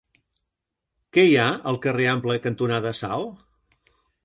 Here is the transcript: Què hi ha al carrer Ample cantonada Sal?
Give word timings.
Què 1.17 1.25
hi 1.27 1.35
ha 1.41 1.45
al 1.73 1.77
carrer 1.85 2.09
Ample 2.15 2.39
cantonada 2.49 2.97
Sal? 3.03 3.31